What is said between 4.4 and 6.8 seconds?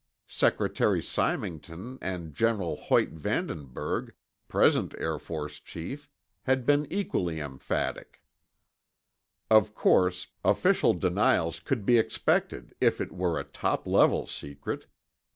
present Air Force chief, had